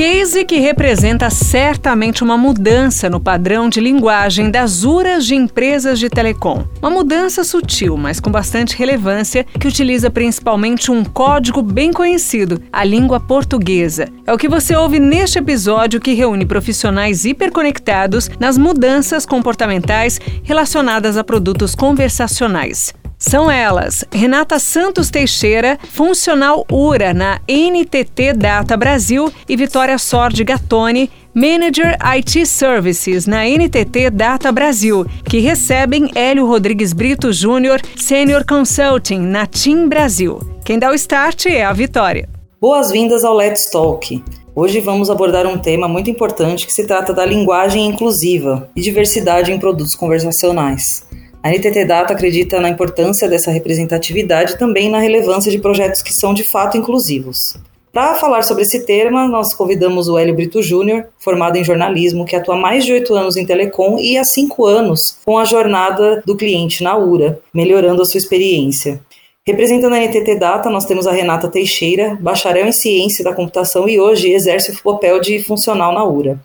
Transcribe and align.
Case 0.00 0.46
que 0.46 0.58
representa 0.58 1.28
certamente 1.28 2.24
uma 2.24 2.38
mudança 2.38 3.10
no 3.10 3.20
padrão 3.20 3.68
de 3.68 3.80
linguagem 3.80 4.50
das 4.50 4.82
URAs 4.82 5.26
de 5.26 5.34
empresas 5.34 5.98
de 5.98 6.08
telecom. 6.08 6.64
Uma 6.80 6.90
mudança 6.90 7.44
sutil, 7.44 7.98
mas 7.98 8.18
com 8.18 8.30
bastante 8.30 8.74
relevância, 8.78 9.44
que 9.44 9.68
utiliza 9.68 10.10
principalmente 10.10 10.90
um 10.90 11.04
código 11.04 11.60
bem 11.60 11.92
conhecido, 11.92 12.62
a 12.72 12.82
língua 12.82 13.20
portuguesa. 13.20 14.08
É 14.26 14.32
o 14.32 14.38
que 14.38 14.48
você 14.48 14.74
ouve 14.74 14.98
neste 14.98 15.38
episódio 15.38 16.00
que 16.00 16.14
reúne 16.14 16.46
profissionais 16.46 17.26
hiperconectados 17.26 18.30
nas 18.40 18.56
mudanças 18.56 19.26
comportamentais 19.26 20.18
relacionadas 20.42 21.18
a 21.18 21.22
produtos 21.22 21.74
conversacionais. 21.74 22.94
São 23.22 23.50
elas 23.50 24.02
Renata 24.10 24.58
Santos 24.58 25.10
Teixeira, 25.10 25.78
funcional 25.92 26.64
URA 26.72 27.12
na 27.12 27.38
NTT 27.46 28.32
Data 28.32 28.78
Brasil 28.78 29.30
e 29.46 29.54
Vitória 29.56 29.98
Sordi 29.98 30.42
Gatoni, 30.42 31.10
Manager 31.34 31.98
IT 32.16 32.46
Services 32.46 33.26
na 33.26 33.44
NTT 33.44 34.08
Data 34.08 34.50
Brasil, 34.50 35.04
que 35.28 35.38
recebem 35.38 36.10
Hélio 36.14 36.46
Rodrigues 36.46 36.94
Brito 36.94 37.30
Júnior, 37.30 37.82
Senior 37.94 38.42
Consulting 38.46 39.18
na 39.18 39.44
Team 39.44 39.86
Brasil. 39.86 40.40
Quem 40.64 40.78
dá 40.78 40.90
o 40.90 40.94
start 40.94 41.44
é 41.44 41.62
a 41.62 41.74
Vitória. 41.74 42.26
Boas-vindas 42.58 43.22
ao 43.22 43.36
Let's 43.36 43.70
Talk. 43.70 44.24
Hoje 44.54 44.80
vamos 44.80 45.10
abordar 45.10 45.46
um 45.46 45.58
tema 45.58 45.86
muito 45.86 46.08
importante 46.08 46.66
que 46.66 46.72
se 46.72 46.86
trata 46.86 47.12
da 47.12 47.26
linguagem 47.26 47.86
inclusiva 47.86 48.70
e 48.74 48.80
diversidade 48.80 49.52
em 49.52 49.58
produtos 49.58 49.94
conversacionais. 49.94 51.09
A 51.42 51.48
NTT 51.48 51.86
Data 51.86 52.12
acredita 52.12 52.60
na 52.60 52.68
importância 52.68 53.26
dessa 53.26 53.50
representatividade 53.50 54.52
e 54.52 54.58
também 54.58 54.90
na 54.90 54.98
relevância 54.98 55.50
de 55.50 55.58
projetos 55.58 56.02
que 56.02 56.12
são 56.12 56.34
de 56.34 56.44
fato 56.44 56.76
inclusivos. 56.76 57.56
Para 57.90 58.14
falar 58.16 58.42
sobre 58.42 58.62
esse 58.62 58.84
tema, 58.84 59.26
nós 59.26 59.54
convidamos 59.54 60.06
o 60.06 60.18
Hélio 60.18 60.34
Brito 60.34 60.62
Júnior, 60.62 61.06
formado 61.18 61.56
em 61.56 61.64
jornalismo, 61.64 62.26
que 62.26 62.36
atua 62.36 62.56
mais 62.56 62.84
de 62.84 62.92
oito 62.92 63.14
anos 63.14 63.36
em 63.36 63.46
telecom 63.46 63.98
e 63.98 64.18
há 64.18 64.22
cinco 64.22 64.66
anos 64.66 65.16
com 65.24 65.38
a 65.38 65.44
jornada 65.44 66.22
do 66.26 66.36
cliente 66.36 66.84
na 66.84 66.96
URA, 66.96 67.40
melhorando 67.54 68.02
a 68.02 68.04
sua 68.04 68.18
experiência. 68.18 69.00
Representando 69.44 69.94
a 69.94 69.98
NTT 69.98 70.36
Data, 70.36 70.68
nós 70.68 70.84
temos 70.84 71.06
a 71.06 71.12
Renata 71.12 71.48
Teixeira, 71.48 72.18
bacharel 72.20 72.66
em 72.66 72.72
ciência 72.72 73.24
da 73.24 73.32
computação 73.32 73.88
e 73.88 73.98
hoje 73.98 74.30
exerce 74.30 74.72
o 74.72 74.82
papel 74.92 75.18
de 75.20 75.42
funcional 75.42 75.92
na 75.94 76.04
URA. 76.04 76.38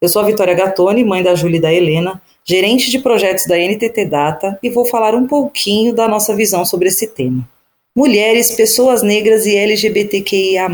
Eu 0.00 0.08
sou 0.08 0.22
a 0.22 0.24
Vitória 0.24 0.54
Gattoni, 0.54 1.04
mãe 1.04 1.22
da 1.22 1.34
Júlia 1.34 1.58
e 1.58 1.60
da 1.60 1.72
Helena, 1.72 2.22
gerente 2.48 2.90
de 2.90 2.98
projetos 2.98 3.44
da 3.44 3.58
NTT 3.58 4.06
Data, 4.06 4.58
e 4.62 4.70
vou 4.70 4.86
falar 4.86 5.14
um 5.14 5.26
pouquinho 5.26 5.92
da 5.92 6.08
nossa 6.08 6.34
visão 6.34 6.64
sobre 6.64 6.88
esse 6.88 7.06
tema. 7.06 7.46
Mulheres, 7.94 8.52
pessoas 8.52 9.02
negras 9.02 9.44
e 9.44 9.54
LGBTQIA+, 9.54 10.66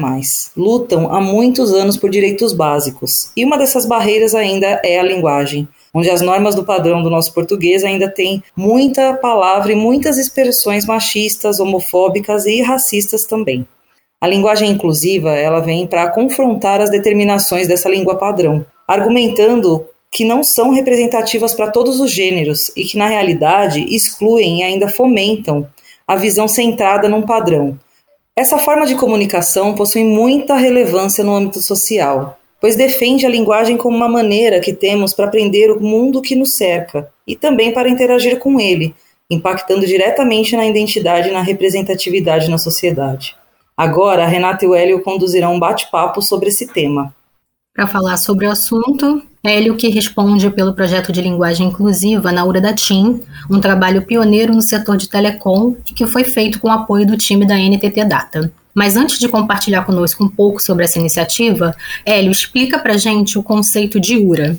lutam 0.56 1.12
há 1.12 1.20
muitos 1.20 1.74
anos 1.74 1.96
por 1.96 2.10
direitos 2.10 2.52
básicos, 2.52 3.32
e 3.36 3.44
uma 3.44 3.58
dessas 3.58 3.86
barreiras 3.86 4.36
ainda 4.36 4.80
é 4.84 5.00
a 5.00 5.02
linguagem, 5.02 5.66
onde 5.92 6.08
as 6.08 6.20
normas 6.20 6.54
do 6.54 6.64
padrão 6.64 7.02
do 7.02 7.10
nosso 7.10 7.34
português 7.34 7.82
ainda 7.82 8.08
têm 8.08 8.40
muita 8.56 9.14
palavra 9.14 9.72
e 9.72 9.76
muitas 9.76 10.16
expressões 10.16 10.86
machistas, 10.86 11.58
homofóbicas 11.58 12.46
e 12.46 12.62
racistas 12.62 13.24
também. 13.24 13.66
A 14.20 14.28
linguagem 14.28 14.70
inclusiva, 14.70 15.30
ela 15.30 15.58
vem 15.58 15.88
para 15.88 16.08
confrontar 16.10 16.80
as 16.80 16.90
determinações 16.90 17.66
dessa 17.66 17.88
língua 17.88 18.16
padrão, 18.16 18.64
argumentando 18.86 19.86
que 20.14 20.24
não 20.24 20.44
são 20.44 20.70
representativas 20.70 21.54
para 21.54 21.72
todos 21.72 21.98
os 21.98 22.08
gêneros 22.08 22.70
e 22.76 22.84
que, 22.84 22.96
na 22.96 23.08
realidade, 23.08 23.84
excluem 23.92 24.60
e 24.60 24.62
ainda 24.62 24.88
fomentam 24.88 25.66
a 26.06 26.14
visão 26.14 26.46
centrada 26.46 27.08
num 27.08 27.22
padrão. 27.22 27.76
Essa 28.36 28.56
forma 28.56 28.86
de 28.86 28.94
comunicação 28.94 29.74
possui 29.74 30.04
muita 30.04 30.54
relevância 30.54 31.24
no 31.24 31.34
âmbito 31.34 31.60
social, 31.60 32.38
pois 32.60 32.76
defende 32.76 33.26
a 33.26 33.28
linguagem 33.28 33.76
como 33.76 33.96
uma 33.96 34.08
maneira 34.08 34.60
que 34.60 34.72
temos 34.72 35.12
para 35.12 35.24
aprender 35.24 35.72
o 35.72 35.82
mundo 35.82 36.22
que 36.22 36.36
nos 36.36 36.54
cerca 36.54 37.10
e 37.26 37.34
também 37.34 37.72
para 37.72 37.88
interagir 37.88 38.38
com 38.38 38.60
ele, 38.60 38.94
impactando 39.28 39.84
diretamente 39.84 40.56
na 40.56 40.64
identidade 40.64 41.28
e 41.28 41.32
na 41.32 41.42
representatividade 41.42 42.48
na 42.48 42.58
sociedade. 42.58 43.34
Agora, 43.76 44.28
Renata 44.28 44.64
e 44.64 44.68
o 44.68 44.76
Hélio 44.76 45.02
conduzirão 45.02 45.54
um 45.54 45.58
bate-papo 45.58 46.22
sobre 46.22 46.50
esse 46.50 46.68
tema. 46.68 47.12
Para 47.74 47.88
falar 47.88 48.16
sobre 48.16 48.46
o 48.46 48.50
assunto, 48.52 49.20
Hélio 49.44 49.76
que 49.76 49.88
responde 49.88 50.48
pelo 50.48 50.72
projeto 50.72 51.12
de 51.12 51.20
linguagem 51.20 51.68
inclusiva 51.68 52.32
na 52.32 52.46
URA 52.46 52.62
da 52.62 52.72
TIM, 52.72 53.20
um 53.50 53.60
trabalho 53.60 54.00
pioneiro 54.00 54.54
no 54.54 54.62
setor 54.62 54.96
de 54.96 55.06
telecom 55.06 55.76
e 55.86 55.92
que 55.92 56.06
foi 56.06 56.24
feito 56.24 56.58
com 56.58 56.68
o 56.68 56.70
apoio 56.70 57.06
do 57.06 57.14
time 57.14 57.46
da 57.46 57.54
NTT 57.54 58.06
Data. 58.06 58.50
Mas 58.74 58.96
antes 58.96 59.18
de 59.18 59.28
compartilhar 59.28 59.84
conosco 59.84 60.24
um 60.24 60.28
pouco 60.28 60.62
sobre 60.62 60.84
essa 60.84 60.98
iniciativa, 60.98 61.76
Hélio, 62.06 62.32
explica 62.32 62.78
para 62.78 62.96
gente 62.96 63.38
o 63.38 63.42
conceito 63.42 64.00
de 64.00 64.16
URA. 64.16 64.56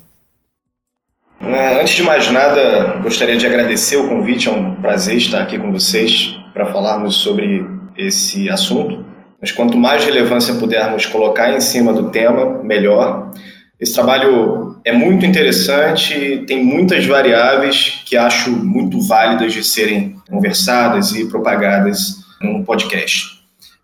É, 1.42 1.82
antes 1.82 1.96
de 1.96 2.04
mais 2.04 2.32
nada, 2.32 3.00
gostaria 3.02 3.38
de 3.38 3.46
agradecer 3.46 3.98
o 3.98 4.08
convite, 4.08 4.48
é 4.48 4.52
um 4.52 4.76
prazer 4.76 5.18
estar 5.18 5.42
aqui 5.42 5.58
com 5.58 5.72
vocês 5.72 6.38
para 6.54 6.68
falarmos 6.68 7.16
sobre 7.16 7.66
esse 7.98 8.50
assunto. 8.52 9.04
Mas 9.42 9.52
quanto 9.52 9.78
mais 9.78 10.06
relevância 10.06 10.54
pudermos 10.56 11.08
colocar 11.08 11.54
em 11.54 11.60
cima 11.60 11.92
do 11.92 12.10
tema, 12.10 12.64
melhor. 12.64 13.32
Esse 13.80 13.94
trabalho 13.94 14.78
é 14.86 14.94
muito 14.94 15.26
interessante, 15.26 16.44
tem 16.48 16.64
muitas 16.64 17.06
variáveis 17.06 18.02
que 18.06 18.16
acho 18.16 18.50
muito 18.50 19.02
válidas 19.02 19.52
de 19.52 19.64
serem 19.64 20.16
conversadas 20.30 21.12
e 21.12 21.26
propagadas 21.26 22.16
num 22.42 22.64
podcast. 22.64 23.36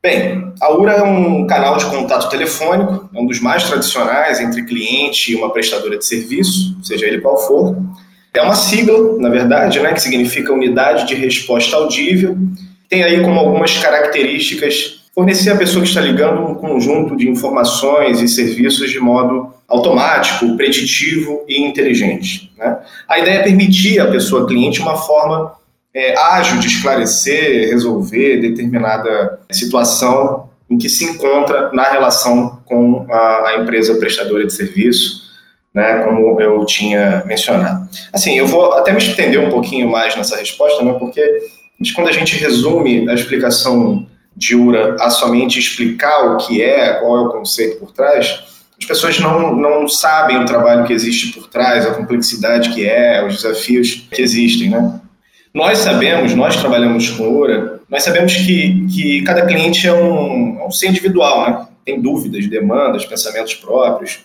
Bem, 0.01 0.51
a 0.59 0.73
URA 0.73 0.93
é 0.93 1.03
um 1.03 1.45
canal 1.45 1.77
de 1.77 1.85
contato 1.85 2.29
telefônico, 2.29 3.09
é 3.13 3.19
um 3.19 3.27
dos 3.27 3.39
mais 3.39 3.65
tradicionais 3.65 4.39
entre 4.39 4.63
cliente 4.63 5.31
e 5.31 5.35
uma 5.35 5.51
prestadora 5.51 5.97
de 5.97 6.05
serviço, 6.05 6.75
seja 6.81 7.05
ele 7.05 7.19
qual 7.19 7.37
for. 7.45 7.77
É 8.33 8.41
uma 8.41 8.55
sigla, 8.55 9.19
na 9.19 9.29
verdade, 9.29 9.79
né, 9.81 9.93
que 9.93 10.01
significa 10.01 10.53
Unidade 10.53 11.05
de 11.05 11.15
Resposta 11.15 11.75
Audível. 11.75 12.37
Tem 12.87 13.03
aí 13.03 13.21
como 13.21 13.39
algumas 13.39 13.77
características 13.77 15.00
fornecer 15.13 15.51
à 15.51 15.57
pessoa 15.57 15.83
que 15.83 15.89
está 15.89 16.01
ligando 16.01 16.41
um 16.41 16.55
conjunto 16.55 17.15
de 17.15 17.29
informações 17.29 18.21
e 18.21 18.27
serviços 18.27 18.89
de 18.89 18.99
modo 18.99 19.53
automático, 19.67 20.55
preditivo 20.55 21.43
e 21.47 21.61
inteligente. 21.61 22.51
Né? 22.57 22.77
A 23.07 23.19
ideia 23.19 23.39
é 23.39 23.43
permitir 23.43 23.99
à 23.99 24.07
pessoa 24.07 24.47
cliente 24.47 24.81
uma 24.81 24.97
forma 24.97 25.53
é, 25.93 26.17
ágil 26.17 26.59
de 26.59 26.67
esclarecer, 26.67 27.69
resolver 27.69 28.37
determinada 28.37 29.39
situação 29.51 30.49
em 30.69 30.77
que 30.77 30.87
se 30.87 31.03
encontra 31.03 31.69
na 31.73 31.83
relação 31.83 32.61
com 32.65 33.05
a, 33.09 33.49
a 33.49 33.57
empresa 33.61 33.95
prestadora 33.95 34.45
de 34.45 34.53
serviço, 34.53 35.29
né, 35.73 36.01
como 36.03 36.39
eu 36.39 36.65
tinha 36.65 37.23
mencionado. 37.25 37.89
Assim, 38.13 38.37
eu 38.37 38.47
vou 38.47 38.73
até 38.73 38.91
me 38.91 38.97
estender 38.97 39.39
um 39.39 39.49
pouquinho 39.49 39.89
mais 39.89 40.15
nessa 40.15 40.37
resposta, 40.37 40.83
né, 40.83 40.93
porque 40.93 41.21
quando 41.93 42.07
a 42.07 42.13
gente 42.13 42.37
resume 42.37 43.09
a 43.09 43.13
explicação 43.13 44.05
de 44.35 44.55
URA 44.55 44.95
a 44.99 45.09
somente 45.09 45.59
explicar 45.59 46.33
o 46.33 46.37
que 46.37 46.61
é, 46.61 46.93
qual 46.93 47.17
é 47.17 47.21
o 47.21 47.29
conceito 47.29 47.79
por 47.79 47.91
trás, 47.91 48.43
as 48.81 48.85
pessoas 48.85 49.19
não, 49.19 49.55
não 49.55 49.87
sabem 49.87 50.41
o 50.41 50.45
trabalho 50.45 50.85
que 50.85 50.93
existe 50.93 51.31
por 51.33 51.47
trás, 51.47 51.85
a 51.85 51.93
complexidade 51.93 52.73
que 52.73 52.83
é, 52.83 53.23
os 53.23 53.35
desafios 53.35 54.07
que 54.11 54.21
existem, 54.21 54.71
né? 54.71 54.99
Nós 55.53 55.79
sabemos, 55.79 56.33
nós 56.33 56.55
trabalhamos 56.55 57.09
com 57.09 57.27
URA, 57.27 57.81
nós 57.87 58.03
sabemos 58.03 58.33
que, 58.33 58.87
que 58.87 59.21
cada 59.21 59.45
cliente 59.45 59.85
é 59.85 59.93
um, 59.93 60.59
é 60.59 60.65
um 60.65 60.71
ser 60.71 60.87
individual, 60.87 61.45
né? 61.45 61.67
Tem 61.85 62.01
dúvidas, 62.01 62.47
demandas, 62.47 63.05
pensamentos 63.05 63.53
próprios. 63.53 64.21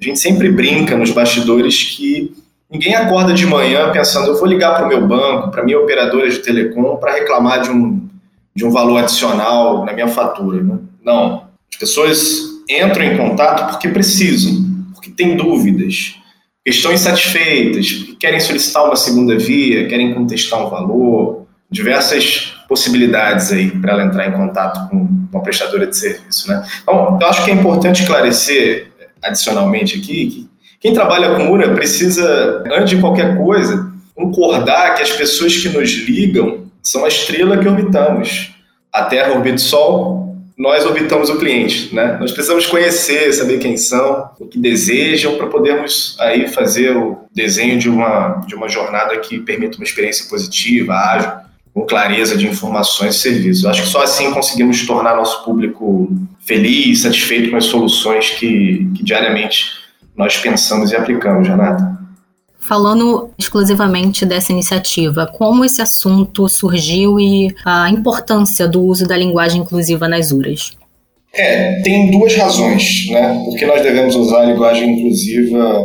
A 0.00 0.04
gente 0.04 0.18
sempre 0.18 0.50
brinca 0.50 0.96
nos 0.96 1.10
bastidores 1.10 1.94
que 1.96 2.34
ninguém 2.68 2.96
acorda 2.96 3.32
de 3.32 3.46
manhã 3.46 3.92
pensando, 3.92 4.28
eu 4.28 4.38
vou 4.38 4.46
ligar 4.46 4.74
para 4.74 4.86
o 4.86 4.88
meu 4.88 5.06
banco, 5.06 5.50
para 5.50 5.62
minha 5.62 5.78
operadora 5.78 6.28
de 6.28 6.38
telecom, 6.38 6.96
para 6.96 7.12
reclamar 7.12 7.62
de 7.62 7.70
um, 7.70 8.08
de 8.54 8.64
um 8.64 8.70
valor 8.70 8.98
adicional 8.98 9.84
na 9.84 9.92
minha 9.92 10.08
fatura. 10.08 10.62
Né? 10.62 10.78
Não. 11.04 11.48
As 11.70 11.78
pessoas 11.78 12.40
entram 12.68 13.04
em 13.04 13.16
contato 13.16 13.70
porque 13.70 13.88
precisam, 13.88 14.64
porque 14.92 15.10
têm 15.10 15.36
dúvidas, 15.36 16.14
estão 16.64 16.92
insatisfeitas, 16.92 18.14
querem 18.18 18.40
solicitar 18.40 18.84
uma 18.84 18.96
segunda 18.96 19.36
via, 19.36 19.88
querem 19.88 20.14
contestar 20.14 20.64
um 20.64 20.70
valor, 20.70 21.46
diversas 21.70 22.54
possibilidades 22.68 23.52
aí 23.52 23.70
para 23.70 23.92
ela 23.92 24.04
entrar 24.04 24.28
em 24.28 24.32
contato 24.32 24.88
com 24.88 25.08
uma 25.32 25.42
prestadora 25.42 25.86
de 25.86 25.96
serviço. 25.96 26.48
Né? 26.48 26.64
Então, 26.82 27.18
eu 27.20 27.26
acho 27.26 27.44
que 27.44 27.50
é 27.50 27.54
importante 27.54 28.02
esclarecer 28.02 28.88
adicionalmente 29.22 29.98
aqui 29.98 30.26
que 30.26 30.54
quem 30.80 30.92
trabalha 30.92 31.34
com 31.34 31.50
URA 31.50 31.74
precisa, 31.74 32.62
antes 32.66 32.90
de 32.90 33.00
qualquer 33.00 33.36
coisa, 33.38 33.90
concordar 34.14 34.94
que 34.94 35.02
as 35.02 35.10
pessoas 35.10 35.56
que 35.56 35.68
nos 35.70 35.90
ligam 36.06 36.63
são 36.84 37.04
a 37.04 37.08
estrela 37.08 37.58
que 37.58 37.66
orbitamos. 37.66 38.54
A 38.92 39.04
Terra 39.04 39.32
orbita 39.32 39.56
o 39.56 39.58
Sol, 39.58 40.24
nós 40.56 40.86
orbitamos 40.86 41.30
o 41.30 41.38
cliente, 41.38 41.92
né? 41.92 42.16
Nós 42.20 42.30
precisamos 42.30 42.66
conhecer, 42.66 43.32
saber 43.32 43.58
quem 43.58 43.76
são, 43.76 44.30
o 44.38 44.46
que 44.46 44.58
desejam, 44.58 45.36
para 45.36 45.48
podermos 45.48 46.16
aí 46.20 46.46
fazer 46.46 46.96
o 46.96 47.18
desenho 47.34 47.76
de 47.76 47.88
uma, 47.88 48.40
de 48.46 48.54
uma 48.54 48.68
jornada 48.68 49.18
que 49.18 49.40
permita 49.40 49.76
uma 49.78 49.84
experiência 49.84 50.28
positiva, 50.28 50.94
ágil, 50.94 51.32
com 51.72 51.84
clareza 51.84 52.36
de 52.36 52.46
informações 52.46 53.16
e 53.16 53.18
serviços. 53.18 53.66
Acho 53.66 53.82
que 53.82 53.88
só 53.88 54.02
assim 54.02 54.30
conseguimos 54.30 54.86
tornar 54.86 55.16
nosso 55.16 55.44
público 55.44 56.08
feliz, 56.38 57.02
satisfeito 57.02 57.50
com 57.50 57.56
as 57.56 57.64
soluções 57.64 58.30
que, 58.30 58.88
que 58.94 59.02
diariamente 59.02 59.72
nós 60.16 60.36
pensamos 60.36 60.92
e 60.92 60.96
aplicamos, 60.96 61.48
Renata. 61.48 61.98
Falando 62.66 63.30
exclusivamente 63.38 64.24
dessa 64.24 64.50
iniciativa, 64.50 65.26
como 65.26 65.64
esse 65.64 65.82
assunto 65.82 66.48
surgiu 66.48 67.20
e 67.20 67.54
a 67.64 67.90
importância 67.90 68.66
do 68.66 68.82
uso 68.82 69.06
da 69.06 69.16
linguagem 69.16 69.60
inclusiva 69.60 70.08
nas 70.08 70.32
URAs? 70.32 70.72
É, 71.34 71.82
tem 71.82 72.10
duas 72.10 72.34
razões, 72.34 73.06
né? 73.10 73.42
Porque 73.44 73.66
nós 73.66 73.82
devemos 73.82 74.14
usar 74.16 74.42
a 74.42 74.44
linguagem 74.46 74.98
inclusiva 74.98 75.84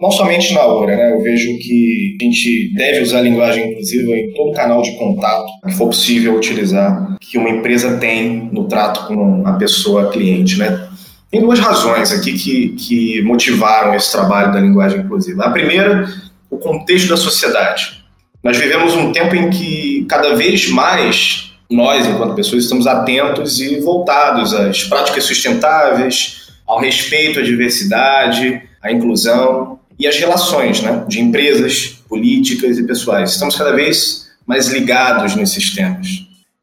não 0.00 0.10
somente 0.10 0.52
na 0.54 0.66
URA, 0.66 0.96
né? 0.96 1.12
Eu 1.12 1.22
vejo 1.22 1.58
que 1.58 2.16
a 2.20 2.24
gente 2.24 2.74
deve 2.74 3.00
usar 3.00 3.18
a 3.18 3.22
linguagem 3.22 3.70
inclusiva 3.70 4.10
em 4.12 4.32
todo 4.32 4.52
canal 4.52 4.82
de 4.82 4.92
contato 4.96 5.46
que 5.66 5.72
for 5.72 5.86
possível 5.86 6.36
utilizar, 6.36 7.16
que 7.20 7.36
uma 7.36 7.50
empresa 7.50 7.98
tem 7.98 8.48
no 8.52 8.66
trato 8.66 9.06
com 9.08 9.46
a 9.46 9.52
pessoa 9.54 10.10
cliente, 10.10 10.58
né? 10.58 10.88
Tem 11.34 11.40
duas 11.40 11.58
razões 11.58 12.12
aqui 12.12 12.32
que, 12.34 12.68
que 12.68 13.22
motivaram 13.22 13.92
esse 13.96 14.12
trabalho 14.12 14.52
da 14.52 14.60
linguagem 14.60 15.00
inclusiva. 15.00 15.42
A 15.42 15.50
primeira, 15.50 16.08
o 16.48 16.58
contexto 16.58 17.08
da 17.08 17.16
sociedade. 17.16 18.04
Nós 18.40 18.56
vivemos 18.56 18.94
um 18.94 19.10
tempo 19.10 19.34
em 19.34 19.50
que 19.50 20.06
cada 20.08 20.36
vez 20.36 20.68
mais 20.68 21.50
nós, 21.68 22.06
enquanto 22.06 22.36
pessoas, 22.36 22.62
estamos 22.62 22.86
atentos 22.86 23.58
e 23.58 23.80
voltados 23.80 24.54
às 24.54 24.84
práticas 24.84 25.24
sustentáveis, 25.24 26.52
ao 26.64 26.78
respeito 26.78 27.40
à 27.40 27.42
diversidade, 27.42 28.62
à 28.80 28.92
inclusão 28.92 29.80
e 29.98 30.06
às 30.06 30.16
relações 30.16 30.82
né, 30.82 31.04
de 31.08 31.20
empresas, 31.20 32.00
políticas 32.08 32.78
e 32.78 32.86
pessoais. 32.86 33.32
Estamos 33.32 33.56
cada 33.56 33.72
vez 33.72 34.28
mais 34.46 34.68
ligados 34.68 35.34
nesses 35.34 35.74
temas. 35.74 36.06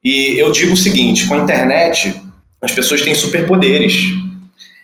E 0.02 0.40
eu 0.40 0.50
digo 0.50 0.76
o 0.76 0.78
seguinte: 0.78 1.28
com 1.28 1.34
a 1.34 1.40
internet, 1.40 2.16
as 2.62 2.72
pessoas 2.72 3.02
têm 3.02 3.14
superpoderes 3.14 4.31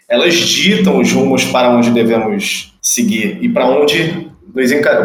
elas 0.07 0.35
ditam 0.35 0.99
os 0.99 1.11
rumos 1.11 1.43
para 1.45 1.69
onde 1.69 1.91
devemos 1.91 2.77
seguir 2.81 3.39
e 3.41 3.49
para 3.49 3.67
onde 3.67 4.27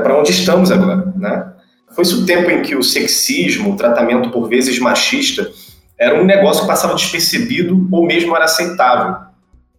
para 0.03 0.19
onde 0.19 0.31
estamos 0.31 0.71
agora, 0.71 1.13
né? 1.17 1.53
Foi-se 1.95 2.15
o 2.15 2.25
tempo 2.25 2.51
em 2.51 2.63
que 2.63 2.75
o 2.75 2.83
sexismo, 2.83 3.73
o 3.73 3.77
tratamento 3.77 4.31
por 4.31 4.49
vezes 4.49 4.79
machista, 4.79 5.51
era 5.99 6.21
um 6.21 6.25
negócio 6.25 6.63
que 6.63 6.69
passava 6.69 6.95
despercebido 6.95 7.87
ou 7.93 8.07
mesmo 8.07 8.35
era 8.35 8.47
aceitável. 8.47 9.15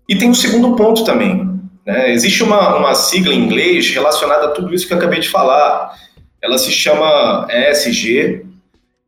E 0.08 0.16
tem 0.16 0.30
um 0.30 0.34
segundo 0.34 0.76
ponto 0.76 1.04
também. 1.04 1.50
Né? 1.86 2.14
Existe 2.14 2.44
uma, 2.44 2.78
uma 2.78 2.94
sigla 2.94 3.34
em 3.34 3.44
inglês 3.44 3.90
relacionada 3.90 4.46
a 4.46 4.52
tudo 4.52 4.74
isso 4.74 4.86
que 4.86 4.94
eu 4.94 4.98
acabei 4.98 5.22
de 5.22 5.30
falar. 5.30 5.94
Ela 6.42 6.58
se 6.60 6.72
chama 6.72 7.48
ESG 7.50 8.46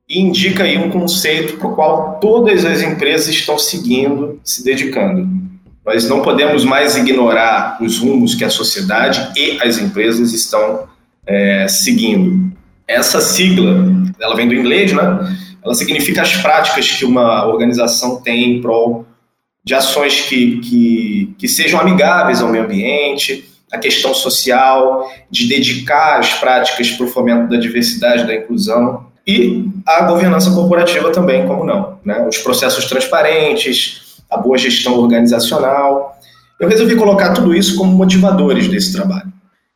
e 0.09 0.19
indica 0.19 0.63
aí 0.63 0.77
um 0.77 0.89
conceito 0.89 1.57
para 1.57 1.67
o 1.67 1.75
qual 1.75 2.19
todas 2.19 2.65
as 2.65 2.81
empresas 2.81 3.29
estão 3.29 3.59
seguindo, 3.59 4.39
se 4.43 4.63
dedicando. 4.63 5.44
Nós 5.85 6.09
não 6.09 6.21
podemos 6.21 6.65
mais 6.65 6.97
ignorar 6.97 7.77
os 7.79 7.99
rumos 7.99 8.33
que 8.33 8.43
a 8.43 8.49
sociedade 8.49 9.31
e 9.37 9.61
as 9.61 9.77
empresas 9.77 10.33
estão 10.33 10.87
é, 11.27 11.67
seguindo. 11.67 12.51
Essa 12.87 13.21
sigla, 13.21 13.85
ela 14.19 14.35
vem 14.35 14.47
do 14.47 14.55
inglês, 14.55 14.91
né? 14.93 15.37
Ela 15.63 15.73
significa 15.73 16.21
as 16.21 16.35
práticas 16.37 16.91
que 16.91 17.05
uma 17.05 17.45
organização 17.47 18.21
tem 18.21 18.57
em 18.57 18.61
prol 18.61 19.05
de 19.63 19.73
ações 19.73 20.21
que, 20.21 20.59
que, 20.59 21.35
que 21.39 21.47
sejam 21.47 21.79
amigáveis 21.79 22.41
ao 22.41 22.49
meio 22.49 22.63
ambiente, 22.63 23.49
a 23.71 23.77
questão 23.79 24.13
social, 24.13 25.09
de 25.29 25.47
dedicar 25.47 26.19
as 26.19 26.33
práticas 26.33 26.91
para 26.91 27.05
o 27.05 27.09
fomento 27.09 27.49
da 27.49 27.57
diversidade 27.57 28.27
da 28.27 28.35
inclusão, 28.35 29.07
e 29.25 29.65
a 29.87 30.03
governança 30.03 30.51
corporativa 30.51 31.11
também, 31.11 31.47
como 31.47 31.63
não. 31.63 31.97
Né? 32.05 32.23
Os 32.29 32.37
processos 32.37 32.85
transparentes, 32.85 34.04
a 34.29 34.37
boa 34.37 34.57
gestão 34.57 34.99
organizacional. 34.99 36.17
Eu 36.59 36.69
resolvi 36.69 36.95
colocar 36.95 37.33
tudo 37.33 37.53
isso 37.53 37.75
como 37.75 37.91
motivadores 37.91 38.67
desse 38.67 38.93
trabalho. 38.93 39.31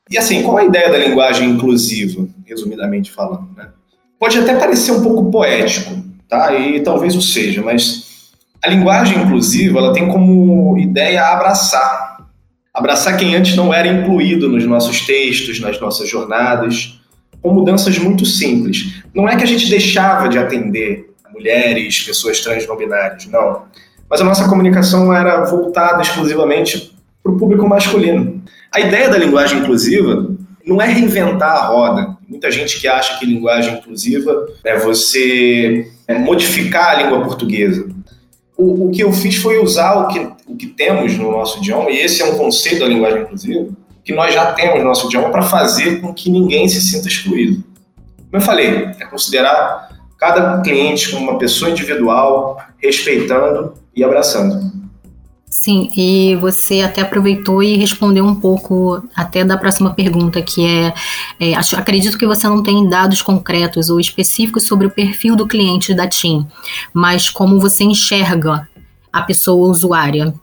E 0.10 0.18
assim, 0.18 0.42
qual 0.42 0.58
a 0.58 0.66
ideia 0.66 0.90
da 0.92 0.98
linguagem 0.98 1.50
inclusiva, 1.50 2.28
resumidamente 2.46 3.12
falando? 3.12 3.48
Né? 3.56 3.70
Pode 4.20 4.38
até 4.40 4.56
parecer 4.56 4.92
um 4.92 5.04
pouco 5.04 5.30
poético, 5.32 6.04
tá? 6.28 6.54
E 6.54 6.80
talvez 6.82 7.16
o 7.16 7.22
seja, 7.22 7.62
mas 7.62 8.32
a 8.64 8.70
linguagem 8.70 9.20
inclusiva 9.20 9.78
ela 9.78 9.94
tem 9.94 10.08
como 10.08 10.78
ideia 10.78 11.26
abraçar. 11.28 12.28
Abraçar 12.74 13.18
quem 13.18 13.36
antes 13.36 13.56
não 13.56 13.74
era 13.74 13.88
incluído 13.88 14.50
nos 14.50 14.66
nossos 14.66 15.02
textos, 15.06 15.60
nas 15.60 15.80
nossas 15.80 16.10
jornadas, 16.10 17.00
com 17.42 17.54
mudanças 17.54 17.98
muito 17.98 18.26
simples. 18.26 19.02
Não 19.14 19.28
é 19.28 19.36
que 19.36 19.44
a 19.44 19.48
gente 19.48 19.70
deixava 19.70 20.28
de 20.28 20.38
atender 20.38 21.10
mulheres, 21.34 22.02
pessoas 22.02 22.42
trans 22.42 22.66
não 22.68 22.76
mas 24.10 24.22
a 24.22 24.24
nossa 24.24 24.48
comunicação 24.50 25.14
era 25.14 25.46
voltada 25.46 26.02
exclusivamente 26.02 26.94
para 27.22 27.32
o 27.32 27.38
público 27.38 27.68
masculino. 27.68 28.42
A 28.74 28.80
ideia 28.80 29.10
da 29.10 29.18
linguagem 29.18 29.60
inclusiva 29.60 30.30
não 30.66 30.82
é 30.82 30.88
reinventar 30.88 31.52
a 31.52 31.66
roda. 31.68 32.18
Muita 32.28 32.52
gente 32.52 32.80
que 32.80 32.88
acha 32.88 33.18
que 33.20 33.26
linguagem 33.26 33.76
inclusiva 33.76 34.48
é 34.64 34.78
você 34.78 35.92
modificar 36.20 36.90
a 36.90 37.04
língua 37.04 37.22
portuguesa. 37.22 37.88
O, 38.58 38.88
o, 38.88 38.92
que 38.92 39.02
eu 39.02 39.14
fiz 39.14 39.38
foi 39.38 39.58
usar 39.58 39.96
o 39.96 40.08
que, 40.08 40.20
o 40.48 40.56
que 40.56 40.68
temos 40.68 41.18
no 41.18 41.32
nosso 41.32 41.60
idioma, 41.60 41.90
e 41.92 42.00
esse 42.00 42.22
é 42.22 42.26
um 42.26 42.38
conceito 42.38 42.80
da 42.80 42.88
linguagem 42.88 43.22
inclusiva, 43.22 43.70
que 44.04 44.14
nós 44.14 44.34
já 44.34 44.52
temos 44.54 44.80
no 44.80 44.86
nosso 44.86 45.08
idioma 45.08 45.30
para 45.30 45.44
fazer 45.44 46.02
com 46.02 46.14
que 46.14 46.30
ninguém 46.30 46.68
se 46.68 46.82
sinta 46.82 47.08
excluído. 47.08 47.64
Como 48.18 48.34
eu 48.34 48.42
falei, 48.42 48.90
é 49.00 49.06
considerar 49.06 49.90
cada 50.18 50.60
cliente 50.62 51.10
como 51.10 51.30
uma 51.30 51.38
pessoa 51.38 51.72
individual, 51.72 52.62
respeitando 52.78 53.74
e 53.96 54.04
abraçando. 54.04 54.80
Sim, 55.50 55.90
e 55.98 56.36
você 56.36 56.82
até 56.82 57.02
aproveitou 57.02 57.62
e 57.62 57.76
respondeu 57.76 58.24
um 58.24 58.36
pouco 58.36 59.04
até 59.16 59.44
da 59.44 59.58
próxima 59.58 59.94
pergunta, 59.94 60.42
que 60.42 60.66
é, 60.66 60.94
é 61.40 61.54
acho, 61.56 61.76
acredito 61.76 62.18
que 62.18 62.26
você 62.26 62.48
não 62.48 62.62
tem 62.62 62.88
dados 62.88 63.22
concretos 63.22 63.90
ou 63.90 64.00
específicos 64.00 64.64
sobre 64.64 64.86
o 64.86 64.92
perfil 64.92 65.36
do 65.36 65.48
cliente 65.48 65.94
da 65.94 66.08
TIM, 66.08 66.46
mas 66.94 67.30
como 67.30 67.60
você 67.60 67.84
enxerga 67.84 68.70
a 69.12 69.22
pessoa 69.24 69.68
usuária. 69.68 70.34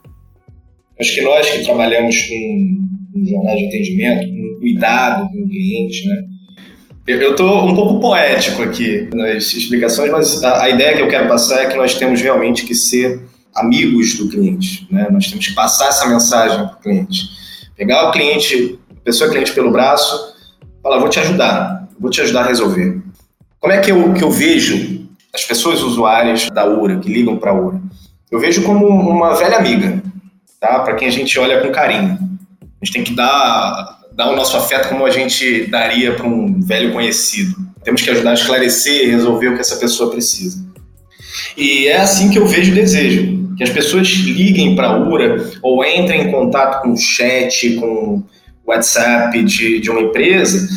Acho 0.98 1.14
que 1.14 1.22
nós 1.22 1.48
que 1.48 1.64
trabalhamos 1.64 2.16
com, 2.22 2.78
com 3.12 3.24
jornal 3.24 3.56
de 3.56 3.66
atendimento, 3.68 4.26
com 4.26 4.60
cuidado 4.60 5.28
com 5.30 5.38
o 5.38 5.48
cliente, 5.48 6.08
né? 6.08 6.16
Eu 7.06 7.30
estou 7.30 7.64
um 7.64 7.74
pouco 7.76 8.00
poético 8.00 8.62
aqui 8.62 9.08
nas 9.14 9.52
explicações, 9.52 10.10
mas 10.10 10.42
a, 10.42 10.64
a 10.64 10.70
ideia 10.70 10.96
que 10.96 11.02
eu 11.02 11.08
quero 11.08 11.28
passar 11.28 11.62
é 11.62 11.66
que 11.66 11.76
nós 11.76 11.94
temos 11.94 12.20
realmente 12.20 12.66
que 12.66 12.74
ser 12.74 13.20
amigos 13.56 14.14
do 14.14 14.28
cliente. 14.28 14.86
Né? 14.90 15.08
Nós 15.10 15.28
temos 15.28 15.46
que 15.46 15.54
passar 15.54 15.88
essa 15.88 16.06
mensagem 16.06 16.58
para 16.58 16.76
o 16.76 16.80
cliente. 16.80 17.30
Pegar 17.76 18.08
o 18.08 18.12
cliente, 18.12 18.78
a 18.90 19.00
pessoa 19.00 19.30
cliente 19.30 19.52
pelo 19.52 19.70
braço, 19.70 20.34
falar, 20.82 20.98
vou 20.98 21.08
te 21.08 21.18
ajudar, 21.18 21.88
vou 21.98 22.10
te 22.10 22.20
ajudar 22.20 22.42
a 22.42 22.46
resolver. 22.46 23.02
Como 23.58 23.72
é 23.72 23.80
que 23.80 23.90
eu, 23.90 24.14
que 24.14 24.22
eu 24.22 24.30
vejo 24.30 25.08
as 25.34 25.44
pessoas 25.44 25.82
usuárias 25.82 26.48
da 26.50 26.66
URA, 26.66 26.98
que 26.98 27.12
ligam 27.12 27.36
para 27.36 27.50
a 27.50 27.54
URA? 27.54 27.80
Eu 28.30 28.38
vejo 28.38 28.62
como 28.62 28.86
uma 28.86 29.34
velha 29.34 29.56
amiga, 29.56 30.02
tá? 30.60 30.80
para 30.80 30.94
quem 30.94 31.08
a 31.08 31.10
gente 31.10 31.38
olha 31.38 31.60
com 31.60 31.70
carinho. 31.70 32.18
A 32.62 32.84
gente 32.84 32.92
tem 32.92 33.04
que 33.04 33.14
dar, 33.14 34.00
dar 34.14 34.30
o 34.30 34.36
nosso 34.36 34.56
afeto 34.56 34.88
como 34.88 35.04
a 35.04 35.10
gente 35.10 35.66
daria 35.66 36.14
para 36.14 36.26
um 36.26 36.60
velho 36.60 36.92
conhecido. 36.92 37.56
Temos 37.84 38.02
que 38.02 38.10
ajudar 38.10 38.30
a 38.30 38.34
esclarecer 38.34 39.04
e 39.04 39.10
resolver 39.10 39.48
o 39.48 39.54
que 39.54 39.60
essa 39.60 39.76
pessoa 39.76 40.10
precisa. 40.10 40.64
E 41.56 41.86
é 41.86 41.98
assim 41.98 42.30
que 42.30 42.38
eu 42.38 42.46
vejo 42.46 42.72
o 42.72 42.74
desejo 42.74 43.45
que 43.56 43.64
as 43.64 43.70
pessoas 43.70 44.08
liguem 44.08 44.76
para 44.76 44.88
a 44.88 44.98
URA 44.98 45.50
ou 45.62 45.84
entrem 45.84 46.22
em 46.22 46.30
contato 46.30 46.82
com 46.82 46.92
o 46.92 46.96
chat, 46.96 47.74
com 47.76 47.86
o 47.86 48.24
WhatsApp 48.66 49.42
de, 49.42 49.80
de 49.80 49.90
uma 49.90 50.00
empresa 50.00 50.68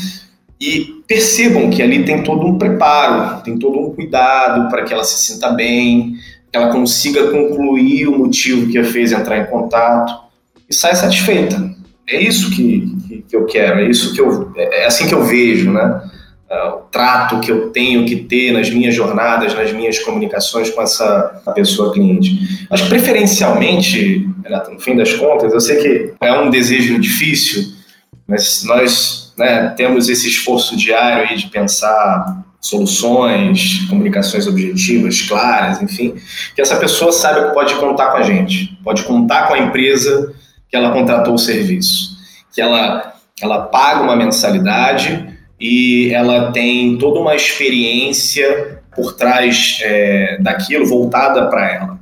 e 0.61 1.01
percebam 1.07 1.69
que 1.69 1.81
ali 1.81 2.03
tem 2.03 2.21
todo 2.21 2.45
um 2.45 2.57
preparo, 2.57 3.41
tem 3.43 3.57
todo 3.57 3.79
um 3.79 3.93
cuidado 3.93 4.69
para 4.69 4.83
que 4.83 4.93
ela 4.93 5.03
se 5.03 5.33
sinta 5.33 5.49
bem, 5.51 6.15
que 6.51 6.57
ela 6.57 6.71
consiga 6.71 7.31
concluir 7.31 8.07
o 8.07 8.17
motivo 8.17 8.71
que 8.71 8.77
a 8.77 8.83
fez 8.83 9.11
entrar 9.11 9.39
em 9.39 9.45
contato 9.45 10.13
e 10.69 10.73
saia 10.73 10.95
satisfeita. 10.95 11.73
É 12.07 12.19
isso 12.19 12.51
que, 12.51 13.23
que, 13.27 13.35
eu 13.35 13.45
quero, 13.45 13.79
é 13.79 13.89
isso 13.89 14.13
que 14.13 14.21
eu, 14.21 14.51
é, 14.55 14.83
é 14.83 14.85
assim 14.85 15.07
que 15.07 15.13
eu 15.13 15.23
vejo, 15.23 15.71
né? 15.71 16.01
Uh, 16.49 16.67
o 16.69 16.77
trato 16.91 17.39
que 17.39 17.51
eu 17.51 17.69
tenho 17.69 18.05
que 18.05 18.15
ter 18.15 18.51
nas 18.51 18.69
minhas 18.69 18.95
jornadas, 18.95 19.53
nas 19.53 19.71
minhas 19.71 19.99
comunicações 19.99 20.69
com 20.69 20.81
essa 20.81 21.41
pessoa 21.53 21.93
cliente. 21.93 22.37
Que 22.75 22.89
preferencialmente, 22.89 24.27
Renato, 24.43 24.71
no 24.71 24.79
fim 24.79 24.95
das 24.95 25.13
contas, 25.13 25.53
eu 25.53 25.59
sei 25.59 25.77
que 25.77 26.13
é 26.19 26.33
um 26.39 26.49
desejo 26.49 26.99
difícil, 26.99 27.63
mas 28.27 28.63
nós 28.63 29.33
né, 29.37 29.73
temos 29.75 30.09
esse 30.09 30.27
esforço 30.27 30.75
diário 30.75 31.37
de 31.37 31.47
pensar 31.47 32.43
soluções, 32.61 33.87
comunicações 33.89 34.45
objetivas, 34.45 35.21
claras, 35.21 35.81
enfim, 35.81 36.15
que 36.53 36.61
essa 36.61 36.75
pessoa 36.75 37.11
saiba 37.11 37.47
que 37.47 37.53
pode 37.53 37.73
contar 37.75 38.11
com 38.11 38.17
a 38.17 38.23
gente, 38.23 38.77
pode 38.83 39.03
contar 39.03 39.47
com 39.47 39.53
a 39.53 39.59
empresa 39.59 40.33
que 40.67 40.75
ela 40.75 40.91
contratou 40.91 41.35
o 41.35 41.39
serviço, 41.39 42.17
que 42.53 42.61
ela, 42.61 43.13
ela 43.41 43.61
paga 43.61 44.03
uma 44.03 44.15
mensalidade 44.15 45.38
e 45.59 46.11
ela 46.13 46.51
tem 46.51 46.97
toda 46.97 47.19
uma 47.19 47.35
experiência 47.35 48.81
por 48.95 49.13
trás 49.13 49.79
é, 49.81 50.37
daquilo 50.41 50.85
voltada 50.85 51.47
para 51.47 51.73
ela. 51.73 51.99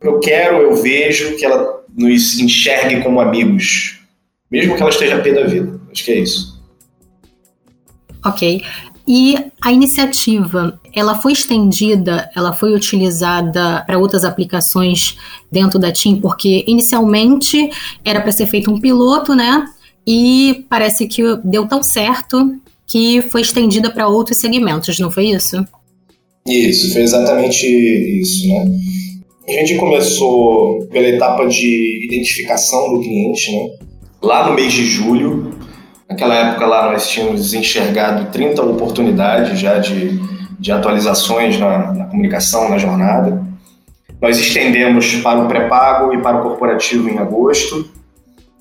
Eu 0.00 0.20
quero, 0.20 0.56
eu 0.58 0.76
vejo 0.76 1.36
que 1.36 1.44
ela 1.44 1.82
nos 1.96 2.38
enxergue 2.38 3.02
como 3.02 3.20
amigos, 3.20 4.00
mesmo 4.50 4.76
que 4.76 4.82
ela 4.82 4.90
esteja 4.90 5.18
pé 5.18 5.32
da 5.32 5.44
vida. 5.44 5.80
Acho 5.90 6.04
que 6.04 6.10
é 6.12 6.18
isso. 6.20 6.58
Ok. 8.24 8.62
E 9.10 9.36
a 9.62 9.72
iniciativa, 9.72 10.78
ela 10.94 11.14
foi 11.18 11.32
estendida, 11.32 12.30
ela 12.36 12.52
foi 12.52 12.74
utilizada 12.74 13.82
para 13.86 13.98
outras 13.98 14.22
aplicações 14.22 15.16
dentro 15.50 15.78
da 15.78 15.90
TIM, 15.90 16.20
porque 16.20 16.62
inicialmente 16.68 17.70
era 18.04 18.20
para 18.20 18.32
ser 18.32 18.46
feito 18.46 18.70
um 18.70 18.78
piloto, 18.78 19.34
né? 19.34 19.64
E 20.06 20.66
parece 20.68 21.06
que 21.08 21.22
deu 21.42 21.66
tão 21.66 21.82
certo 21.82 22.60
que 22.88 23.22
foi 23.22 23.42
estendida 23.42 23.90
para 23.90 24.08
outros 24.08 24.38
segmentos, 24.38 24.98
não 24.98 25.10
foi 25.10 25.26
isso? 25.26 25.64
Isso, 26.46 26.92
foi 26.92 27.02
exatamente 27.02 27.66
isso, 27.66 28.48
né? 28.48 28.66
A 29.46 29.52
gente 29.52 29.76
começou 29.76 30.86
pela 30.86 31.08
etapa 31.08 31.46
de 31.46 32.04
identificação 32.06 32.94
do 32.94 33.00
cliente, 33.00 33.52
né? 33.52 33.68
Lá 34.22 34.48
no 34.48 34.54
mês 34.54 34.72
de 34.72 34.84
julho, 34.84 35.54
Naquela 36.08 36.34
época 36.34 36.66
lá 36.66 36.90
nós 36.90 37.06
tínhamos 37.06 37.52
enxergado 37.52 38.32
30 38.32 38.62
oportunidades 38.62 39.58
já 39.60 39.78
de, 39.78 40.18
de 40.58 40.72
atualizações 40.72 41.58
na, 41.58 41.92
na 41.92 42.04
comunicação, 42.06 42.70
na 42.70 42.78
jornada. 42.78 43.46
Nós 44.20 44.38
estendemos 44.38 45.16
para 45.16 45.40
o 45.40 45.46
pré-pago 45.46 46.14
e 46.14 46.22
para 46.22 46.38
o 46.38 46.42
corporativo 46.42 47.10
em 47.10 47.18
agosto. 47.18 47.90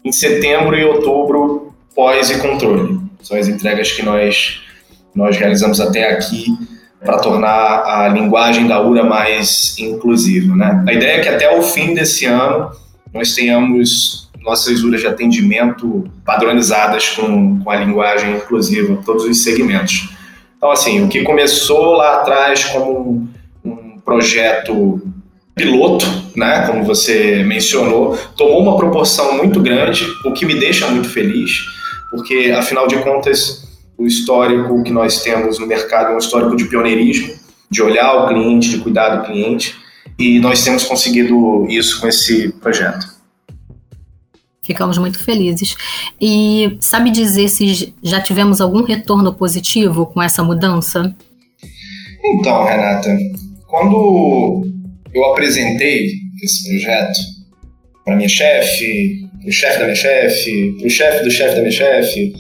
Em 0.04 0.12
setembro 0.12 0.78
e 0.78 0.84
outubro, 0.84 1.74
pós 1.96 2.30
e 2.30 2.40
controle. 2.40 3.00
São 3.28 3.38
as 3.38 3.50
entregas 3.50 3.92
que 3.92 4.02
nós, 4.04 4.62
nós 5.14 5.36
realizamos 5.36 5.82
até 5.82 6.12
aqui 6.12 6.46
para 7.04 7.20
tornar 7.20 7.84
a 7.84 8.08
linguagem 8.08 8.68
da 8.68 8.82
URA 8.82 9.04
mais 9.04 9.78
inclusiva. 9.78 10.56
Né? 10.56 10.86
A 10.88 10.94
ideia 10.94 11.18
é 11.18 11.20
que 11.20 11.28
até 11.28 11.58
o 11.58 11.62
fim 11.62 11.94
desse 11.94 12.24
ano 12.24 12.72
nós 13.14 13.36
tenhamos 13.36 14.30
nossas 14.40 14.82
URAs 14.82 15.02
de 15.02 15.08
atendimento 15.08 16.10
padronizadas 16.26 17.10
com, 17.10 17.60
com 17.60 17.70
a 17.70 17.76
linguagem 17.76 18.38
inclusiva, 18.38 18.98
todos 19.06 19.26
os 19.26 19.44
segmentos. 19.44 20.08
Então, 20.56 20.72
assim, 20.72 21.04
o 21.04 21.10
que 21.10 21.24
começou 21.24 21.96
lá 21.96 22.22
atrás 22.22 22.64
como 22.64 23.28
um, 23.66 23.70
um 23.70 24.00
projeto 24.00 25.02
piloto, 25.54 26.06
né, 26.34 26.66
como 26.66 26.86
você 26.86 27.44
mencionou, 27.44 28.18
tomou 28.38 28.62
uma 28.62 28.78
proporção 28.78 29.36
muito 29.36 29.60
grande, 29.60 30.08
o 30.24 30.32
que 30.32 30.46
me 30.46 30.56
deixa 30.56 30.88
muito 30.88 31.10
feliz, 31.10 31.77
porque, 32.10 32.54
afinal 32.58 32.88
de 32.88 32.98
contas, 33.00 33.68
o 33.98 34.06
histórico 34.06 34.84
que 34.84 34.92
nós 34.92 35.22
temos 35.22 35.60
no 35.60 35.68
mercado 35.68 36.12
é 36.12 36.16
um 36.16 36.20
histórico 36.20 36.56
de 36.56 36.66
pioneirismo, 36.66 37.34
de 37.70 37.82
olhar 37.82 38.14
o 38.14 38.28
cliente, 38.28 38.70
de 38.70 38.78
cuidar 38.78 39.18
do 39.18 39.26
cliente, 39.26 39.76
e 40.18 40.40
nós 40.40 40.64
temos 40.64 40.84
conseguido 40.84 41.66
isso 41.70 42.00
com 42.00 42.08
esse 42.08 42.50
projeto. 42.54 43.18
Ficamos 44.62 44.98
muito 44.98 45.24
felizes. 45.24 45.76
E 46.20 46.78
sabe 46.82 47.10
dizer 47.10 47.48
se 47.48 47.94
já 48.04 48.20
tivemos 48.20 48.60
algum 48.60 48.84
retorno 48.84 49.34
positivo 49.34 50.06
com 50.08 50.22
essa 50.22 50.44
mudança? 50.44 51.16
Então, 52.24 52.66
Renata, 52.66 53.18
quando 53.66 54.66
eu 55.14 55.24
apresentei 55.32 56.12
esse 56.44 56.68
projeto 56.70 57.20
para 58.04 58.16
minha 58.16 58.28
chefe, 58.28 59.27
para 59.48 59.52
o 59.52 59.54
chefe 59.54 59.80
da 59.80 59.84
minha 59.86 59.96
chefe, 59.96 60.76
para 60.78 60.88
o 60.88 60.90
chefe 60.90 61.24
do 61.24 61.32
chefe 61.32 61.56
da 61.56 61.62
minha 61.62 61.72
chefe, 61.72 62.34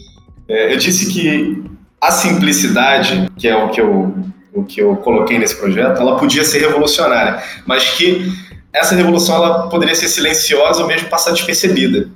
é, 0.49 0.73
eu 0.73 0.77
disse 0.77 1.11
que 1.13 1.63
a 2.01 2.11
simplicidade, 2.11 3.31
que 3.37 3.47
é 3.47 3.55
o 3.55 3.69
que 3.69 3.79
eu 3.81 4.27
o 4.53 4.63
que 4.63 4.81
eu 4.81 4.95
coloquei 4.95 5.37
nesse 5.37 5.55
projeto, 5.55 6.01
ela 6.01 6.17
podia 6.17 6.43
ser 6.43 6.57
revolucionária, 6.59 7.43
mas 7.67 7.91
que 7.91 8.27
essa 8.73 8.95
revolução 8.95 9.35
ela 9.35 9.69
poderia 9.69 9.93
ser 9.93 10.07
silenciosa 10.07 10.81
ou 10.81 10.87
mesmo 10.87 11.07
passar 11.09 11.31
despercebida. 11.31 12.09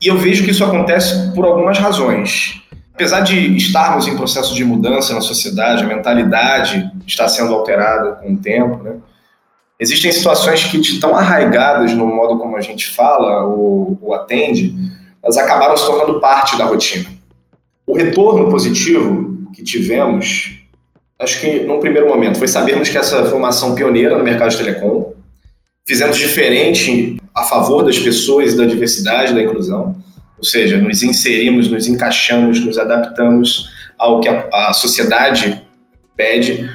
E 0.00 0.08
eu 0.08 0.16
vejo 0.16 0.42
que 0.42 0.52
isso 0.52 0.64
acontece 0.64 1.30
por 1.34 1.44
algumas 1.44 1.78
razões. 1.78 2.62
Apesar 2.94 3.20
de 3.20 3.54
estarmos 3.58 4.08
em 4.08 4.16
processo 4.16 4.54
de 4.54 4.64
mudança 4.64 5.12
na 5.12 5.20
sociedade, 5.20 5.84
a 5.84 5.86
mentalidade 5.86 6.90
está 7.06 7.28
sendo 7.28 7.52
alterada 7.52 8.12
com 8.12 8.32
o 8.32 8.38
tempo, 8.38 8.82
né? 8.82 8.94
Existem 9.78 10.12
situações 10.12 10.64
que 10.64 10.78
estão 10.78 11.16
arraigadas 11.16 11.92
no 11.92 12.06
modo 12.06 12.38
como 12.38 12.56
a 12.56 12.60
gente 12.60 12.90
fala 12.90 13.44
ou, 13.44 13.98
ou 14.00 14.14
atende, 14.14 14.74
elas 15.22 15.36
acabaram 15.36 15.76
se 15.76 15.86
tornando 15.86 16.20
parte 16.20 16.56
da 16.56 16.64
rotina. 16.64 17.08
O 17.86 17.96
retorno 17.96 18.50
positivo 18.50 19.48
que 19.54 19.62
tivemos, 19.62 20.58
acho 21.18 21.40
que 21.40 21.60
num 21.60 21.80
primeiro 21.80 22.08
momento, 22.08 22.38
foi 22.38 22.48
sabermos 22.48 22.88
que 22.88 22.98
essa 22.98 23.24
foi 23.26 23.38
uma 23.38 23.48
ação 23.48 23.74
pioneira 23.74 24.16
no 24.16 24.24
mercado 24.24 24.50
de 24.50 24.58
telecom, 24.58 25.12
fizemos 25.84 26.16
diferente 26.16 27.16
a 27.34 27.44
favor 27.44 27.84
das 27.84 27.98
pessoas, 27.98 28.54
da 28.54 28.64
diversidade, 28.64 29.34
da 29.34 29.42
inclusão, 29.42 29.96
ou 30.38 30.44
seja, 30.44 30.78
nos 30.78 31.02
inserimos, 31.02 31.70
nos 31.70 31.86
encaixamos, 31.86 32.64
nos 32.64 32.78
adaptamos 32.78 33.70
ao 33.98 34.20
que 34.20 34.28
a, 34.28 34.48
a 34.52 34.72
sociedade 34.72 35.62
pede 36.16 36.68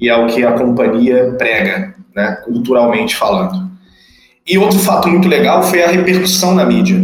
e 0.00 0.10
ao 0.10 0.26
que 0.26 0.44
a 0.44 0.52
companhia 0.52 1.32
prega, 1.38 1.94
né, 2.14 2.36
culturalmente 2.44 3.16
falando. 3.16 3.70
E 4.46 4.58
outro 4.58 4.78
fato 4.78 5.08
muito 5.08 5.28
legal 5.28 5.62
foi 5.62 5.82
a 5.82 5.88
repercussão 5.88 6.54
na 6.54 6.64
mídia. 6.64 7.00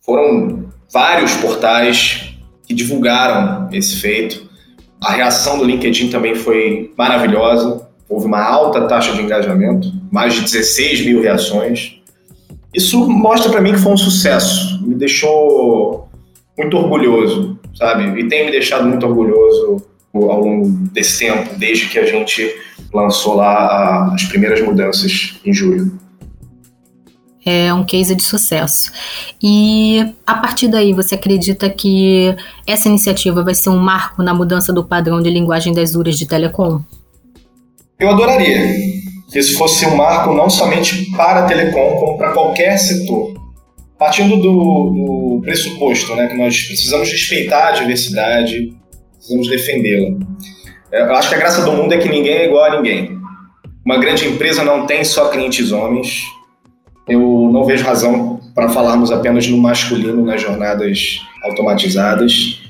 Foram 0.00 0.66
vários 0.92 1.34
portais 1.34 2.36
que 2.66 2.74
divulgaram 2.74 3.68
esse 3.72 3.96
feito. 3.96 4.48
A 5.02 5.12
reação 5.12 5.58
do 5.58 5.64
LinkedIn 5.64 6.08
também 6.08 6.34
foi 6.34 6.92
maravilhosa. 6.96 7.88
Houve 8.08 8.26
uma 8.26 8.42
alta 8.42 8.82
taxa 8.82 9.12
de 9.12 9.22
engajamento, 9.22 9.92
mais 10.12 10.34
de 10.34 10.42
16 10.42 11.04
mil 11.04 11.22
reações. 11.22 12.00
Isso 12.72 13.08
mostra 13.08 13.50
para 13.50 13.60
mim 13.60 13.72
que 13.72 13.78
foi 13.78 13.92
um 13.92 13.96
sucesso. 13.96 14.80
Me 14.86 14.94
deixou 14.94 16.08
muito 16.56 16.76
orgulhoso, 16.76 17.58
sabe? 17.74 18.20
E 18.20 18.28
tem 18.28 18.46
me 18.46 18.52
deixado 18.52 18.86
muito 18.86 19.06
orgulhoso 19.06 19.84
ao 20.14 20.40
longo 20.40 20.68
desse 20.92 21.18
tempo, 21.18 21.58
desde 21.58 21.88
que 21.88 21.98
a 21.98 22.06
gente 22.06 22.54
lançou 22.92 23.34
lá 23.34 24.12
as 24.14 24.22
primeiras 24.24 24.60
mudanças 24.60 25.34
em 25.44 25.52
julho. 25.52 25.98
É 27.46 27.74
um 27.74 27.84
case 27.84 28.14
de 28.14 28.22
sucesso. 28.22 28.90
E 29.42 30.14
a 30.26 30.34
partir 30.36 30.68
daí, 30.68 30.94
você 30.94 31.14
acredita 31.14 31.68
que 31.68 32.34
essa 32.66 32.88
iniciativa 32.88 33.44
vai 33.44 33.54
ser 33.54 33.68
um 33.68 33.78
marco 33.78 34.22
na 34.22 34.32
mudança 34.32 34.72
do 34.72 34.82
padrão 34.82 35.20
de 35.20 35.28
linguagem 35.28 35.74
das 35.74 35.94
URAs 35.94 36.16
de 36.16 36.26
telecom? 36.26 36.80
Eu 37.98 38.10
adoraria 38.10 38.94
que 39.30 39.38
isso 39.38 39.58
fosse 39.58 39.84
um 39.84 39.94
marco 39.94 40.32
não 40.32 40.48
somente 40.48 41.10
para 41.10 41.40
a 41.40 41.46
telecom, 41.46 41.96
como 41.98 42.16
para 42.16 42.32
qualquer 42.32 42.78
setor. 42.78 43.34
Partindo 43.98 44.36
do, 44.36 45.38
do 45.38 45.40
pressuposto 45.42 46.14
né, 46.16 46.28
que 46.28 46.36
nós 46.36 46.62
precisamos 46.62 47.10
respeitar 47.10 47.68
a 47.68 47.72
diversidade, 47.72 48.74
precisamos 49.24 49.48
defendê-la. 49.48 50.18
É, 50.92 51.02
eu 51.02 51.14
acho 51.14 51.28
que 51.28 51.34
a 51.34 51.38
graça 51.38 51.62
do 51.62 51.72
mundo 51.72 51.92
é 51.92 51.98
que 51.98 52.08
ninguém 52.08 52.34
é 52.34 52.46
igual 52.46 52.64
a 52.64 52.76
ninguém. 52.76 53.18
Uma 53.84 53.98
grande 53.98 54.26
empresa 54.26 54.62
não 54.62 54.86
tem 54.86 55.04
só 55.04 55.28
clientes 55.28 55.72
homens. 55.72 56.24
Eu 57.08 57.50
não 57.52 57.64
vejo 57.64 57.84
razão 57.84 58.40
para 58.54 58.68
falarmos 58.68 59.10
apenas 59.10 59.46
no 59.46 59.58
masculino 59.58 60.24
nas 60.24 60.40
jornadas 60.40 61.20
automatizadas. 61.42 62.62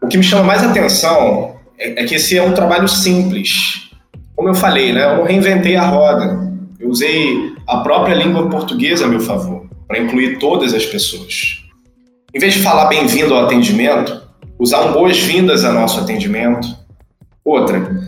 O 0.00 0.08
que 0.08 0.16
me 0.16 0.22
chama 0.22 0.44
mais 0.44 0.62
atenção 0.62 1.56
é, 1.78 2.02
é 2.02 2.04
que 2.04 2.14
esse 2.14 2.36
é 2.36 2.42
um 2.42 2.52
trabalho 2.52 2.88
simples 2.88 3.82
como 4.42 4.48
eu 4.48 4.54
falei, 4.54 4.92
né, 4.92 5.04
eu 5.04 5.24
reinventei 5.24 5.76
a 5.76 5.86
roda. 5.86 6.52
Eu 6.80 6.88
usei 6.88 7.52
a 7.66 7.78
própria 7.78 8.14
língua 8.14 8.48
portuguesa 8.48 9.04
a 9.04 9.08
meu 9.08 9.20
favor, 9.20 9.66
para 9.86 9.98
incluir 9.98 10.38
todas 10.38 10.74
as 10.74 10.84
pessoas. 10.84 11.62
Em 12.34 12.40
vez 12.40 12.54
de 12.54 12.60
falar 12.60 12.86
bem-vindo 12.86 13.34
ao 13.34 13.44
atendimento, 13.44 14.21
usar 14.62 14.82
um 14.82 14.92
boas-vindas 14.92 15.64
a 15.64 15.72
nosso 15.72 15.98
atendimento. 15.98 16.68
Outra, 17.44 18.00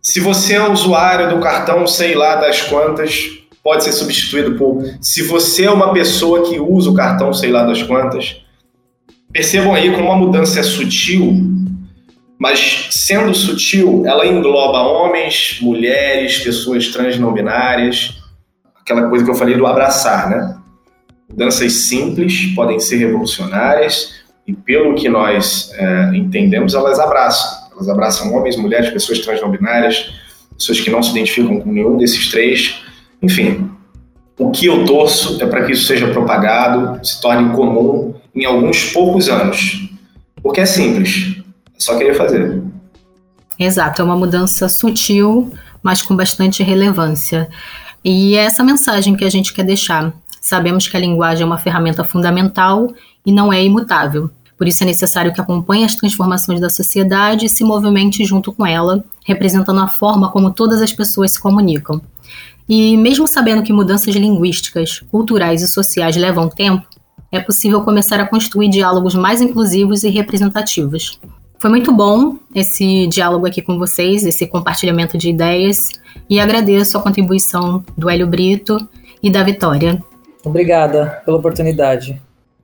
se 0.00 0.18
você 0.18 0.54
é 0.54 0.68
usuário 0.68 1.28
do 1.28 1.40
cartão 1.40 1.86
sei 1.86 2.14
lá 2.14 2.36
das 2.36 2.62
quantas, 2.62 3.30
pode 3.62 3.84
ser 3.84 3.92
substituído 3.92 4.56
por 4.56 4.82
se 5.00 5.22
você 5.22 5.64
é 5.64 5.70
uma 5.70 5.92
pessoa 5.92 6.48
que 6.48 6.58
usa 6.58 6.88
o 6.88 6.94
cartão 6.94 7.34
sei 7.34 7.50
lá 7.50 7.64
das 7.64 7.82
quantas. 7.82 8.36
Percebam 9.30 9.74
aí 9.74 9.92
como 9.92 10.06
uma 10.06 10.16
mudança 10.16 10.60
é 10.60 10.62
sutil 10.62 11.60
mas 12.40 12.88
sendo 12.92 13.34
sutil, 13.34 14.02
ela 14.06 14.26
engloba 14.26 14.80
homens, 14.80 15.58
mulheres, 15.60 16.38
pessoas 16.38 16.88
trans 16.88 17.18
não 17.18 17.34
binárias, 17.34 18.14
aquela 18.80 19.10
coisa 19.10 19.22
que 19.22 19.30
eu 19.30 19.34
falei 19.34 19.58
do 19.58 19.66
abraçar, 19.66 20.30
né? 20.30 20.56
Mudanças 21.28 21.70
simples 21.70 22.54
podem 22.56 22.80
ser 22.80 22.96
revolucionárias 22.96 24.19
e 24.46 24.52
pelo 24.52 24.94
que 24.94 25.08
nós 25.08 25.70
é, 25.74 26.10
entendemos, 26.14 26.74
elas 26.74 26.98
abraçam, 26.98 27.70
Elas 27.72 27.88
abraçam 27.88 28.34
homens, 28.34 28.56
mulheres, 28.56 28.90
pessoas 28.90 29.20
transnobinárias, 29.20 30.12
pessoas 30.56 30.80
que 30.80 30.90
não 30.90 31.02
se 31.02 31.10
identificam 31.10 31.60
com 31.60 31.72
nenhum 31.72 31.96
desses 31.96 32.30
três. 32.30 32.82
Enfim, 33.22 33.70
o 34.38 34.50
que 34.50 34.66
eu 34.66 34.84
torço 34.84 35.42
é 35.42 35.46
para 35.46 35.64
que 35.64 35.72
isso 35.72 35.84
seja 35.84 36.08
propagado, 36.08 37.04
se 37.06 37.20
torne 37.20 37.54
comum 37.54 38.14
em 38.34 38.44
alguns 38.44 38.92
poucos 38.92 39.28
anos. 39.28 39.88
Porque 40.42 40.60
é 40.60 40.66
simples, 40.66 41.36
é 41.68 41.78
só 41.78 41.96
querer 41.96 42.14
fazer. 42.14 42.62
Exato, 43.58 44.00
é 44.00 44.04
uma 44.04 44.16
mudança 44.16 44.68
sutil, 44.68 45.52
mas 45.82 46.00
com 46.00 46.16
bastante 46.16 46.62
relevância. 46.62 47.48
E 48.02 48.34
é 48.34 48.44
essa 48.44 48.64
mensagem 48.64 49.14
que 49.14 49.24
a 49.24 49.30
gente 49.30 49.52
quer 49.52 49.64
deixar. 49.64 50.12
Sabemos 50.40 50.88
que 50.88 50.96
a 50.96 51.00
linguagem 51.00 51.42
é 51.42 51.46
uma 51.46 51.58
ferramenta 51.58 52.02
fundamental 52.02 52.90
e 53.30 53.32
não 53.32 53.52
é 53.52 53.64
imutável. 53.64 54.28
Por 54.58 54.66
isso 54.66 54.82
é 54.82 54.86
necessário 54.86 55.32
que 55.32 55.40
acompanhe 55.40 55.84
as 55.84 55.94
transformações 55.94 56.60
da 56.60 56.68
sociedade 56.68 57.46
e 57.46 57.48
se 57.48 57.64
movimente 57.64 58.24
junto 58.24 58.52
com 58.52 58.66
ela, 58.66 59.02
representando 59.24 59.80
a 59.80 59.88
forma 59.88 60.30
como 60.30 60.50
todas 60.50 60.82
as 60.82 60.92
pessoas 60.92 61.32
se 61.32 61.40
comunicam. 61.40 62.02
E 62.68 62.96
mesmo 62.96 63.26
sabendo 63.26 63.62
que 63.62 63.72
mudanças 63.72 64.14
linguísticas, 64.14 65.00
culturais 65.10 65.62
e 65.62 65.68
sociais 65.68 66.16
levam 66.16 66.48
tempo, 66.48 66.84
é 67.32 67.40
possível 67.40 67.82
começar 67.82 68.20
a 68.20 68.26
construir 68.26 68.68
diálogos 68.68 69.14
mais 69.14 69.40
inclusivos 69.40 70.02
e 70.02 70.10
representativos. 70.10 71.20
Foi 71.58 71.70
muito 71.70 71.92
bom 71.92 72.36
esse 72.54 73.06
diálogo 73.06 73.46
aqui 73.46 73.62
com 73.62 73.78
vocês, 73.78 74.24
esse 74.24 74.46
compartilhamento 74.46 75.16
de 75.16 75.30
ideias, 75.30 75.90
e 76.28 76.40
agradeço 76.40 76.98
a 76.98 77.02
contribuição 77.02 77.84
do 77.96 78.10
Hélio 78.10 78.26
Brito 78.26 78.76
e 79.22 79.30
da 79.30 79.42
Vitória. 79.42 80.02
Obrigada 80.44 81.22
pela 81.24 81.36
oportunidade. 81.36 82.20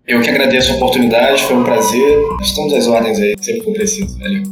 Eu 0.06 0.20
que 0.22 0.30
agradeço 0.30 0.72
a 0.72 0.76
oportunidade, 0.76 1.42
foi 1.42 1.56
um 1.56 1.64
prazer. 1.64 2.16
Estamos 2.40 2.72
às 2.74 2.86
ordens 2.86 3.18
aí, 3.18 3.34
sempre 3.40 3.62
que 3.62 3.72
preciso. 3.72 4.16
Valeu. 4.20 4.42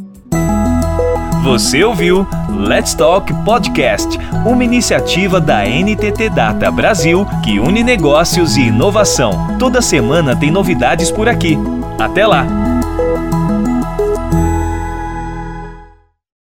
Você 1.45 1.81
ouviu 1.81 2.27
Let's 2.49 2.93
Talk 2.93 3.33
Podcast, 3.45 4.17
uma 4.45 4.65
iniciativa 4.65 5.39
da 5.39 5.63
NTT 5.63 6.29
Data 6.29 6.69
Brasil 6.69 7.25
que 7.41 7.57
une 7.57 7.83
negócios 7.83 8.57
e 8.57 8.63
inovação. 8.63 9.55
Toda 9.57 9.81
semana 9.81 10.35
tem 10.35 10.51
novidades 10.51 11.09
por 11.09 11.29
aqui. 11.29 11.57
Até 11.99 12.27
lá! 12.27 12.64